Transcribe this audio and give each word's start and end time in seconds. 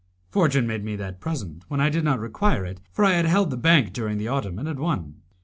Fortune 0.31 0.65
made 0.65 0.83
me 0.83 0.95
that 0.95 1.19
present 1.19 1.63
when 1.67 1.79
I 1.79 1.89
did 1.91 2.03
not 2.03 2.19
require 2.19 2.65
it, 2.65 2.81
for 2.91 3.05
I 3.05 3.13
had 3.13 3.27
held 3.27 3.51
the 3.51 3.55
bank 3.55 3.93
during 3.93 4.17
the 4.17 4.29
autumn, 4.29 4.57
and 4.57 4.67
had 4.67 4.79
won. 4.79 5.21